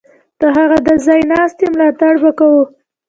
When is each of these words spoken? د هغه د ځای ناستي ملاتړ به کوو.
د 0.39 0.41
هغه 0.57 0.77
د 0.87 0.89
ځای 1.05 1.21
ناستي 1.31 1.65
ملاتړ 1.73 2.13
به 2.23 2.31
کوو. 2.39 2.63